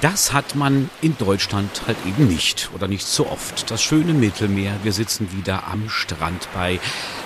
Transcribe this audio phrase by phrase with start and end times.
[0.00, 3.70] Das hat man in Deutschland halt eben nicht oder nicht so oft.
[3.70, 4.72] Das schöne Mittelmeer.
[4.82, 6.80] Wir sitzen wieder am Strand bei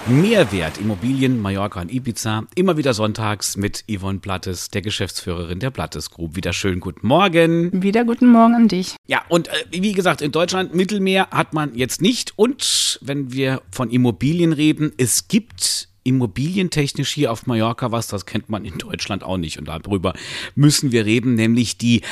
[0.08, 2.48] Mehrwert Immobilien Mallorca und Ibiza.
[2.56, 6.34] Immer wieder sonntags mit Yvonne Blattes, der Geschäftsführerin der Blattes Group.
[6.34, 7.80] Wieder schön guten Morgen.
[7.80, 8.96] Wieder guten Morgen an dich.
[9.06, 12.32] Ja, und äh, wie gesagt, in Deutschland Mittelmeer hat man jetzt nicht.
[12.34, 18.50] Und wenn wir von Immobilien reden, es gibt immobilientechnisch hier auf Mallorca was, das kennt
[18.50, 19.61] man in Deutschland auch nicht.
[19.61, 20.12] Und darüber
[20.56, 22.02] müssen wir reden, nämlich die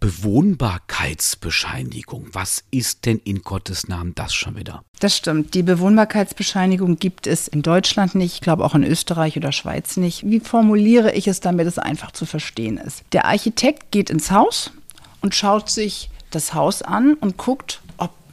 [0.00, 2.28] Bewohnbarkeitsbescheinigung.
[2.32, 4.82] Was ist denn in Gottes Namen das schon wieder?
[5.00, 5.54] Das stimmt.
[5.54, 10.28] Die Bewohnbarkeitsbescheinigung gibt es in Deutschland nicht, ich glaube auch in Österreich oder Schweiz nicht.
[10.28, 13.02] Wie formuliere ich es, damit es einfach zu verstehen ist?
[13.12, 14.72] Der Architekt geht ins Haus
[15.20, 17.80] und schaut sich das Haus an und guckt,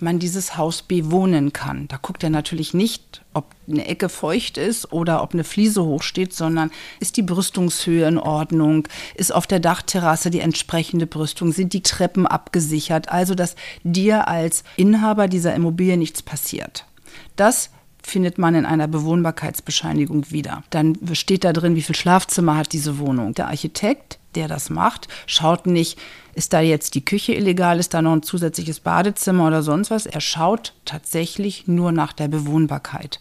[0.01, 1.87] man dieses Haus bewohnen kann.
[1.87, 6.33] Da guckt er natürlich nicht, ob eine Ecke feucht ist oder ob eine Fliese hochsteht,
[6.33, 11.83] sondern ist die Brüstungshöhe in Ordnung, ist auf der Dachterrasse die entsprechende Brüstung, sind die
[11.83, 16.85] Treppen abgesichert, also dass dir als Inhaber dieser Immobilie nichts passiert.
[17.35, 17.69] Das
[18.05, 20.63] findet man in einer Bewohnbarkeitsbescheinigung wieder.
[20.69, 23.33] Dann steht da drin, wie viel Schlafzimmer hat diese Wohnung.
[23.33, 25.99] Der Architekt, der das macht, schaut nicht,
[26.33, 30.05] ist da jetzt die Küche illegal, ist da noch ein zusätzliches Badezimmer oder sonst was.
[30.05, 33.19] Er schaut tatsächlich nur nach der Bewohnbarkeit.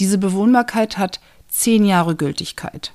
[0.00, 2.92] Diese Bewohnbarkeit hat zehn Jahre Gültigkeit.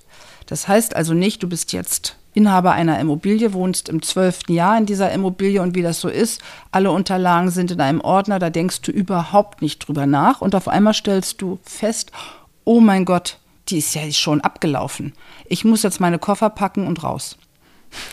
[0.48, 4.86] Das heißt also nicht, du bist jetzt Inhaber einer Immobilie, wohnst im zwölften Jahr in
[4.86, 8.82] dieser Immobilie und wie das so ist, alle Unterlagen sind in einem Ordner, da denkst
[8.82, 12.14] du überhaupt nicht drüber nach und auf einmal stellst du fest,
[12.64, 15.12] oh mein Gott, die ist ja schon abgelaufen.
[15.48, 17.38] Ich muss jetzt meine Koffer packen und raus.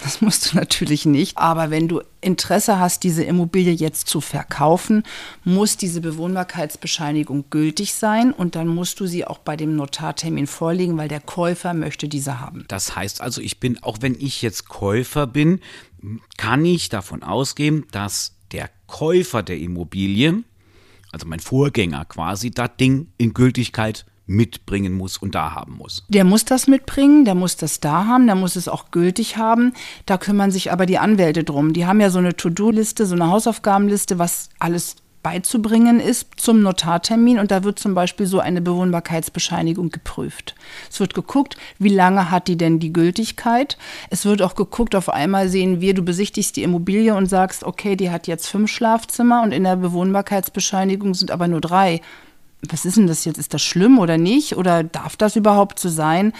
[0.02, 1.36] Das musst du natürlich nicht.
[1.38, 5.02] Aber wenn du Interesse hast, diese Immobilie jetzt zu verkaufen,
[5.44, 10.96] muss diese Bewohnbarkeitsbescheinigung gültig sein und dann musst du sie auch bei dem Notartermin vorlegen,
[10.96, 12.64] weil der Käufer möchte diese haben.
[12.68, 15.60] Das heißt also, ich bin, auch wenn ich jetzt Käufer bin,
[16.36, 20.44] kann ich davon ausgehen, dass der Käufer der Immobilie,
[21.12, 26.04] also mein Vorgänger quasi, das Ding in Gültigkeit mitbringen muss und da haben muss.
[26.08, 29.72] Der muss das mitbringen, der muss das da haben, der muss es auch gültig haben.
[30.04, 31.72] Da kümmern sich aber die Anwälte drum.
[31.72, 37.40] Die haben ja so eine To-Do-Liste, so eine Hausaufgabenliste, was alles beizubringen ist zum Notartermin
[37.40, 40.54] und da wird zum Beispiel so eine Bewohnbarkeitsbescheinigung geprüft.
[40.88, 43.76] Es wird geguckt, wie lange hat die denn die Gültigkeit.
[44.08, 47.96] Es wird auch geguckt, auf einmal sehen wir, du besichtigst die Immobilie und sagst, okay,
[47.96, 52.02] die hat jetzt fünf Schlafzimmer und in der Bewohnbarkeitsbescheinigung sind aber nur drei
[52.68, 53.38] was ist denn das jetzt?
[53.38, 54.56] Ist das schlimm oder nicht?
[54.56, 56.32] Oder darf das überhaupt so sein?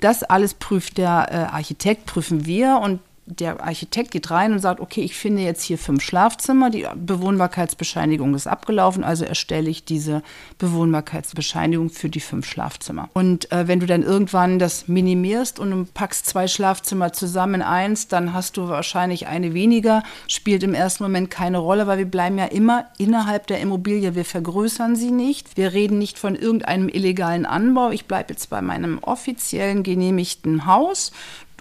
[0.00, 4.80] Das alles prüft der äh, Architekt, prüfen wir und der Architekt geht rein und sagt,
[4.80, 10.22] okay, ich finde jetzt hier fünf Schlafzimmer, die Bewohnbarkeitsbescheinigung ist abgelaufen, also erstelle ich diese
[10.58, 13.08] Bewohnbarkeitsbescheinigung für die fünf Schlafzimmer.
[13.14, 18.08] Und äh, wenn du dann irgendwann das minimierst und packst zwei Schlafzimmer zusammen in eins,
[18.08, 22.36] dann hast du wahrscheinlich eine weniger, spielt im ersten Moment keine Rolle, weil wir bleiben
[22.36, 27.46] ja immer innerhalb der Immobilie, wir vergrößern sie nicht, wir reden nicht von irgendeinem illegalen
[27.46, 31.12] Anbau, ich bleibe jetzt bei meinem offiziellen genehmigten Haus,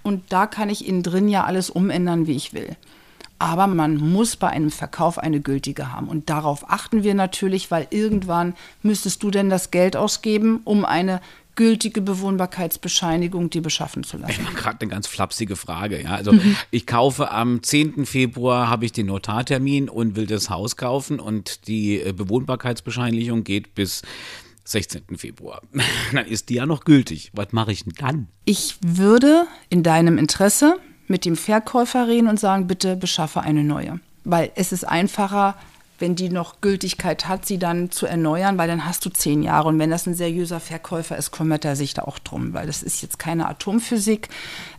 [0.03, 2.75] und da kann ich innen drin ja alles umändern, wie ich will.
[3.39, 6.07] Aber man muss bei einem Verkauf eine gültige haben.
[6.07, 8.53] Und darauf achten wir natürlich, weil irgendwann
[8.83, 11.19] müsstest du denn das Geld ausgeben, um eine
[11.55, 14.31] gültige Bewohnbarkeitsbescheinigung die beschaffen zu lassen.
[14.31, 16.01] Ich mache gerade eine ganz flapsige Frage.
[16.01, 16.15] Ja?
[16.15, 16.55] Also mhm.
[16.71, 18.05] ich kaufe am 10.
[18.05, 23.75] Februar habe ich den Notartermin und will das Haus kaufen und die äh, Bewohnbarkeitsbescheinigung geht
[23.75, 24.01] bis
[24.65, 25.17] 16.
[25.17, 25.61] Februar.
[26.13, 27.31] Dann ist die ja noch gültig.
[27.33, 28.27] Was mache ich denn dann?
[28.45, 33.99] Ich würde in deinem Interesse mit dem Verkäufer reden und sagen, bitte beschaffe eine neue.
[34.23, 35.55] Weil es ist einfacher,
[35.99, 39.69] wenn die noch Gültigkeit hat, sie dann zu erneuern, weil dann hast du zehn Jahre.
[39.69, 42.83] Und wenn das ein seriöser Verkäufer ist, kümmert er sich da auch drum, weil das
[42.83, 44.29] ist jetzt keine Atomphysik.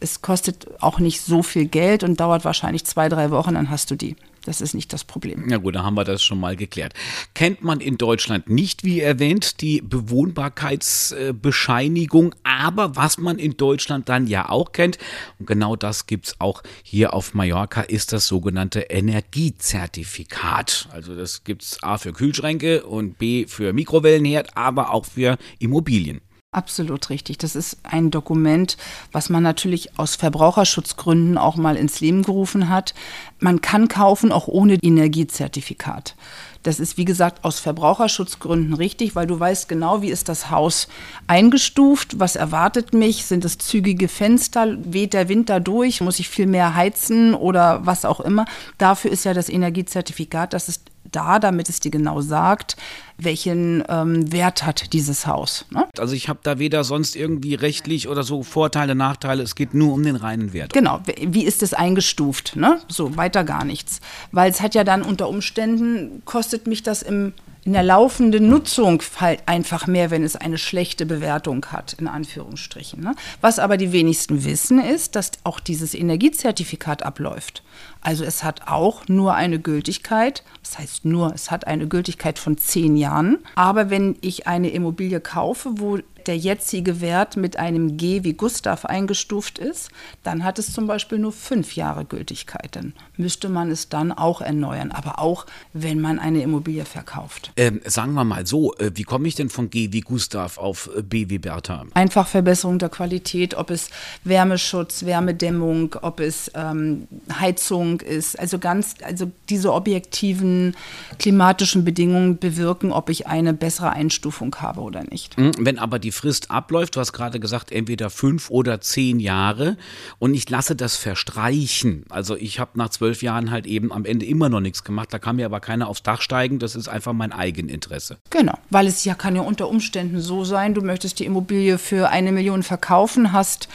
[0.00, 3.90] Es kostet auch nicht so viel Geld und dauert wahrscheinlich zwei, drei Wochen, dann hast
[3.90, 4.16] du die.
[4.44, 5.48] Das ist nicht das Problem.
[5.48, 6.92] Ja gut, da haben wir das schon mal geklärt.
[7.34, 14.26] Kennt man in Deutschland nicht, wie erwähnt, die Bewohnbarkeitsbescheinigung, aber was man in Deutschland dann
[14.26, 14.98] ja auch kennt,
[15.38, 20.88] und genau das gibt es auch hier auf Mallorca, ist das sogenannte Energiezertifikat.
[20.92, 26.20] Also das gibt es A für Kühlschränke und B für Mikrowellenherd, aber auch für Immobilien.
[26.54, 27.38] Absolut richtig.
[27.38, 28.76] Das ist ein Dokument,
[29.10, 32.94] was man natürlich aus Verbraucherschutzgründen auch mal ins Leben gerufen hat.
[33.40, 36.14] Man kann kaufen auch ohne Energiezertifikat.
[36.62, 40.86] Das ist, wie gesagt, aus Verbraucherschutzgründen richtig, weil du weißt genau, wie ist das Haus
[41.26, 46.28] eingestuft, was erwartet mich, sind es zügige Fenster, weht der Wind da durch, muss ich
[46.28, 48.44] viel mehr heizen oder was auch immer.
[48.78, 50.80] Dafür ist ja das Energiezertifikat, dass es
[51.14, 52.76] da, damit es dir genau sagt,
[53.16, 55.66] welchen ähm, Wert hat dieses Haus.
[55.70, 55.86] Ne?
[55.98, 59.92] Also ich habe da weder sonst irgendwie rechtlich oder so Vorteile, Nachteile, es geht nur
[59.92, 60.72] um den reinen Wert.
[60.72, 62.56] Genau, wie ist es eingestuft?
[62.56, 62.80] Ne?
[62.88, 64.00] So, weiter gar nichts.
[64.32, 67.32] Weil es hat ja dann unter Umständen, kostet mich das im
[67.64, 73.02] in der laufenden Nutzung halt einfach mehr, wenn es eine schlechte Bewertung hat, in Anführungsstrichen.
[73.02, 73.14] Ne?
[73.40, 77.62] Was aber die wenigsten wissen, ist, dass auch dieses Energiezertifikat abläuft.
[78.02, 82.58] Also es hat auch nur eine Gültigkeit, das heißt nur, es hat eine Gültigkeit von
[82.58, 83.38] zehn Jahren.
[83.54, 88.84] Aber wenn ich eine Immobilie kaufe, wo der jetzige Wert mit einem G wie Gustav
[88.84, 89.90] eingestuft ist,
[90.22, 92.76] dann hat es zum Beispiel nur fünf Jahre Gültigkeit.
[92.76, 97.52] Dann müsste man es dann auch erneuern, aber auch wenn man eine Immobilie verkauft.
[97.56, 100.90] Ähm, sagen wir mal so, äh, wie komme ich denn von G wie Gustav auf
[100.96, 101.84] äh, B wie Bertha?
[101.94, 103.90] Einfach Verbesserung der Qualität, ob es
[104.24, 107.08] Wärmeschutz, Wärmedämmung, ob es ähm,
[107.40, 110.74] Heizung ist, also ganz, also diese objektiven
[111.18, 115.36] klimatischen Bedingungen bewirken, ob ich eine bessere Einstufung habe oder nicht.
[115.36, 119.76] Hm, wenn aber die Frist abläuft, du hast gerade gesagt, entweder fünf oder zehn Jahre
[120.18, 122.04] und ich lasse das verstreichen.
[122.08, 125.18] Also ich habe nach zwölf Jahren halt eben am Ende immer noch nichts gemacht, da
[125.18, 128.18] kann mir aber keiner aufs Dach steigen, das ist einfach mein Eigeninteresse.
[128.30, 132.08] Genau, weil es ja kann ja unter Umständen so sein, du möchtest die Immobilie für
[132.10, 133.68] eine Million verkaufen, hast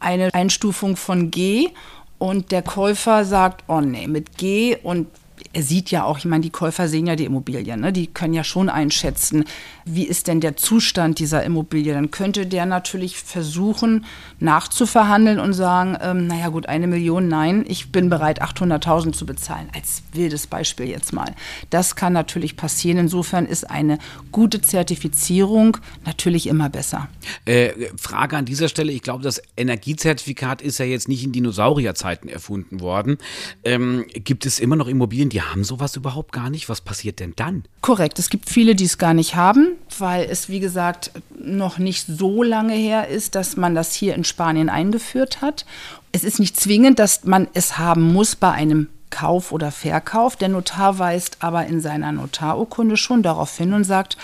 [0.00, 1.68] eine Einstufung von G
[2.18, 5.08] und der Käufer sagt, oh nee, mit G und
[5.52, 7.92] er sieht ja auch, ich meine, die Käufer sehen ja die Immobilien, ne?
[7.92, 9.44] die können ja schon einschätzen,
[9.84, 11.92] wie ist denn der Zustand dieser Immobilie.
[11.92, 14.04] Dann könnte der natürlich versuchen,
[14.38, 19.68] nachzuverhandeln und sagen, ähm, naja gut, eine Million, nein, ich bin bereit, 800.000 zu bezahlen,
[19.74, 21.34] als wildes Beispiel jetzt mal.
[21.70, 22.98] Das kann natürlich passieren.
[22.98, 23.98] Insofern ist eine
[24.32, 27.08] gute Zertifizierung natürlich immer besser.
[27.44, 32.28] Äh, Frage an dieser Stelle, ich glaube, das Energiezertifikat ist ja jetzt nicht in Dinosaurierzeiten
[32.28, 33.18] erfunden worden.
[33.64, 36.68] Ähm, gibt es immer noch Immobilien, die haben sowas überhaupt gar nicht.
[36.68, 37.64] Was passiert denn dann?
[37.80, 42.06] Korrekt, es gibt viele, die es gar nicht haben, weil es, wie gesagt, noch nicht
[42.06, 45.64] so lange her ist, dass man das hier in Spanien eingeführt hat.
[46.12, 50.36] Es ist nicht zwingend, dass man es haben muss bei einem Kauf oder Verkauf.
[50.36, 54.16] Der Notar weist aber in seiner Notarurkunde schon darauf hin und sagt,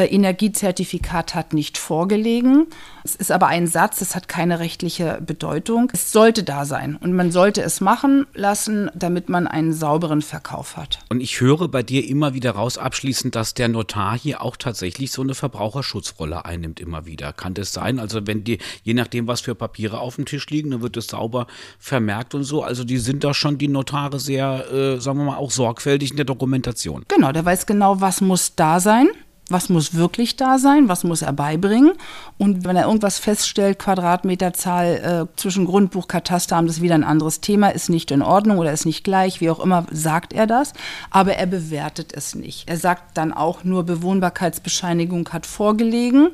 [0.00, 2.66] Energiezertifikat hat nicht vorgelegen.
[3.04, 5.90] Es ist aber ein Satz, es hat keine rechtliche Bedeutung.
[5.92, 10.76] Es sollte da sein und man sollte es machen lassen, damit man einen sauberen Verkauf
[10.76, 11.00] hat.
[11.10, 15.10] Und ich höre bei dir immer wieder raus abschließend, dass der Notar hier auch tatsächlich
[15.12, 17.32] so eine Verbraucherschutzrolle einnimmt immer wieder.
[17.32, 17.98] Kann das sein?
[17.98, 21.08] Also wenn die, je nachdem, was für Papiere auf dem Tisch liegen, dann wird es
[21.08, 21.46] sauber
[21.78, 22.62] vermerkt und so.
[22.62, 26.16] Also die sind da schon die Notare sehr, äh, sagen wir mal, auch sorgfältig in
[26.16, 27.04] der Dokumentation.
[27.08, 29.08] Genau, der weiß genau, was muss da sein
[29.52, 31.92] was muss wirklich da sein, was muss er beibringen.
[32.38, 37.40] Und wenn er irgendwas feststellt, Quadratmeterzahl äh, zwischen Grundbuch, Kataster haben das wieder ein anderes
[37.40, 40.72] Thema, ist nicht in Ordnung oder ist nicht gleich, wie auch immer, sagt er das.
[41.10, 42.68] Aber er bewertet es nicht.
[42.68, 46.30] Er sagt dann auch nur, Bewohnbarkeitsbescheinigung hat vorgelegen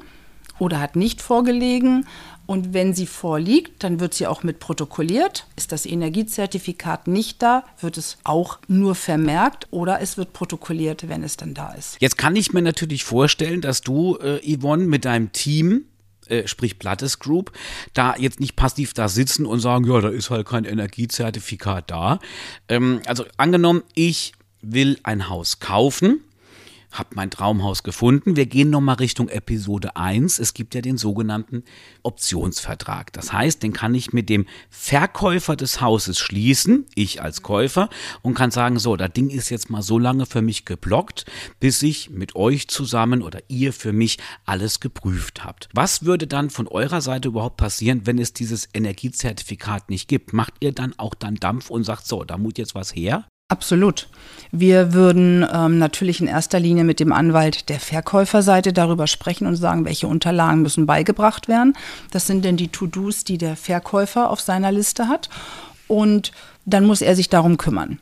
[0.58, 2.06] oder hat nicht vorgelegen.
[2.48, 5.46] Und wenn sie vorliegt, dann wird sie auch mit protokolliert.
[5.56, 11.22] Ist das Energiezertifikat nicht da, wird es auch nur vermerkt oder es wird protokolliert, wenn
[11.22, 11.98] es dann da ist.
[12.00, 15.84] Jetzt kann ich mir natürlich vorstellen, dass du, äh, Yvonne, mit deinem Team
[16.28, 17.52] äh, sprich Blattes Group,
[17.92, 22.18] da jetzt nicht passiv da sitzen und sagen, ja, da ist halt kein Energiezertifikat da.
[22.70, 26.22] Ähm, also angenommen, ich will ein Haus kaufen
[26.90, 28.36] habe mein Traumhaus gefunden.
[28.36, 30.38] Wir gehen nochmal Richtung Episode 1.
[30.38, 31.64] Es gibt ja den sogenannten
[32.02, 33.12] Optionsvertrag.
[33.12, 37.88] Das heißt, den kann ich mit dem Verkäufer des Hauses schließen, ich als Käufer,
[38.22, 41.26] und kann sagen, so, das Ding ist jetzt mal so lange für mich geblockt,
[41.60, 45.68] bis ich mit euch zusammen oder ihr für mich alles geprüft habt.
[45.74, 50.32] Was würde dann von eurer Seite überhaupt passieren, wenn es dieses Energiezertifikat nicht gibt?
[50.32, 53.26] Macht ihr dann auch dann Dampf und sagt, so, da muss jetzt was her?
[53.50, 54.08] Absolut.
[54.52, 59.56] Wir würden ähm, natürlich in erster Linie mit dem Anwalt der Verkäuferseite darüber sprechen und
[59.56, 61.74] sagen, welche Unterlagen müssen beigebracht werden.
[62.10, 65.30] Das sind denn die To-Dos, die der Verkäufer auf seiner Liste hat.
[65.86, 66.32] Und
[66.66, 67.98] dann muss er sich darum kümmern.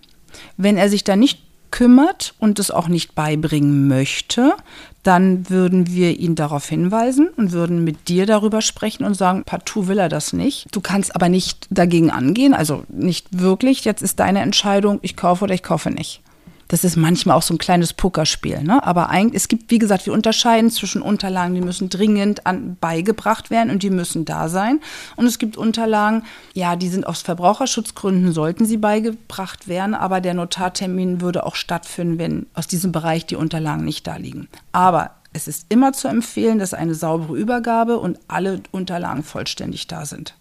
[0.57, 1.46] Wenn er sich da nicht
[1.77, 4.55] kümmert und es auch nicht beibringen möchte,
[5.03, 9.87] dann würden wir ihn darauf hinweisen und würden mit dir darüber sprechen und sagen, partout
[9.87, 10.69] will er das nicht.
[10.73, 13.85] Du kannst aber nicht dagegen angehen, also nicht wirklich.
[13.85, 16.23] Jetzt ist deine Entscheidung, ich kaufe oder ich kaufe nicht.
[16.69, 18.63] Das ist manchmal auch so ein kleines Pokerspiel.
[18.63, 18.85] Ne?
[18.85, 23.51] Aber eigentlich, es gibt, wie gesagt, wir unterscheiden zwischen Unterlagen, die müssen dringend an, beigebracht
[23.51, 24.81] werden und die müssen da sein.
[25.17, 30.35] Und es gibt Unterlagen, ja, die sind aus Verbraucherschutzgründen, sollten sie beigebracht werden, aber der
[30.35, 34.49] Notartermin würde auch stattfinden, wenn aus diesem Bereich die Unterlagen nicht da liegen.
[34.73, 40.07] Aber es ist immer zu empfehlen, dass eine saubere Übergabe und alle Unterlagen vollständig da
[40.07, 40.35] sind.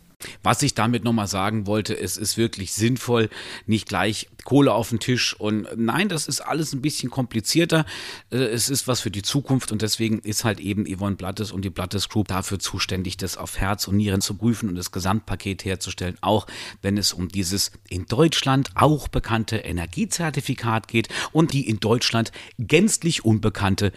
[0.44, 3.29] Was ich damit nochmal sagen wollte, es ist wirklich sinnvoll,
[3.65, 7.86] nicht gleich Kohle auf den Tisch und nein, das ist alles ein bisschen komplizierter.
[8.32, 11.63] Äh, es ist was für die Zukunft und deswegen ist halt eben Yvonne Blattes und
[11.63, 15.65] die Blattes Group dafür zuständig, das auf Herz und Nieren zu prüfen und das Gesamtpaket
[15.65, 16.48] herzustellen, auch
[16.82, 23.25] wenn es um dieses in Deutschland auch bekannte Energiezertifikat geht und die in Deutschland gänzlich
[23.25, 23.91] unbekannte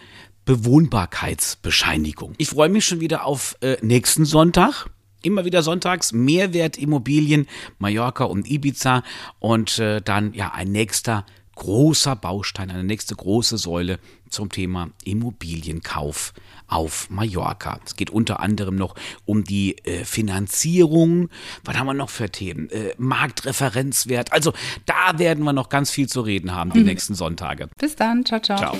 [0.45, 2.33] Bewohnbarkeitsbescheinigung.
[2.37, 4.87] Ich freue mich schon wieder auf äh, nächsten Sonntag.
[5.21, 7.47] Immer wieder sonntags Mehrwertimmobilien,
[7.77, 9.03] Mallorca und Ibiza
[9.39, 11.25] und äh, dann ja ein nächster
[11.59, 13.99] großer Baustein, eine nächste große Säule
[14.29, 16.33] zum Thema Immobilienkauf
[16.67, 17.81] auf Mallorca.
[17.85, 18.95] Es geht unter anderem noch
[19.25, 21.27] um die äh, Finanzierung.
[21.65, 22.69] Was haben wir noch für Themen?
[22.69, 24.31] Äh, Marktreferenzwert.
[24.31, 24.53] Also
[24.85, 26.85] da werden wir noch ganz viel zu reden haben die mhm.
[26.85, 27.67] nächsten Sonntage.
[27.77, 28.23] Bis dann.
[28.25, 28.57] Ciao, ciao.
[28.57, 28.77] Ciao.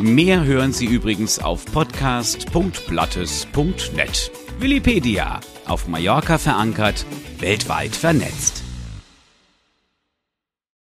[0.00, 4.47] Mehr hören Sie übrigens auf podcast.blattes.net.
[4.60, 5.38] Willipedia.
[5.66, 7.06] Auf Mallorca verankert,
[7.38, 8.67] weltweit vernetzt.